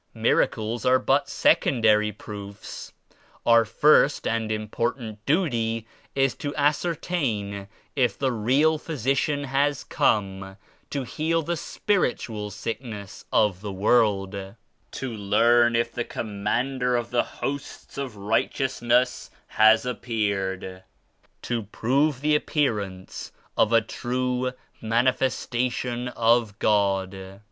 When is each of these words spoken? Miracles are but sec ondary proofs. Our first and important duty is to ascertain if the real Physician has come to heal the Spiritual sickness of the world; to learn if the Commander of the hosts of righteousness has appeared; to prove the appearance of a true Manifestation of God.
Miracles 0.17 0.83
are 0.83 0.97
but 0.97 1.29
sec 1.29 1.61
ondary 1.61 2.11
proofs. 2.11 2.91
Our 3.45 3.65
first 3.65 4.25
and 4.27 4.51
important 4.51 5.23
duty 5.27 5.85
is 6.15 6.33
to 6.37 6.55
ascertain 6.55 7.67
if 7.95 8.17
the 8.17 8.31
real 8.31 8.79
Physician 8.79 9.43
has 9.43 9.83
come 9.83 10.57
to 10.89 11.03
heal 11.03 11.43
the 11.43 11.55
Spiritual 11.55 12.49
sickness 12.49 13.25
of 13.31 13.61
the 13.61 13.71
world; 13.71 14.31
to 14.93 15.13
learn 15.13 15.75
if 15.75 15.91
the 15.93 16.03
Commander 16.03 16.95
of 16.95 17.11
the 17.11 17.21
hosts 17.23 17.95
of 17.95 18.15
righteousness 18.17 19.29
has 19.49 19.85
appeared; 19.85 20.81
to 21.43 21.61
prove 21.61 22.21
the 22.21 22.33
appearance 22.35 23.31
of 23.55 23.71
a 23.71 23.81
true 23.81 24.53
Manifestation 24.81 26.07
of 26.07 26.57
God. 26.57 27.29